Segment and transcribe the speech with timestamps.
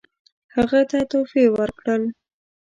[0.55, 2.03] هغه ته تحفې ورکړل.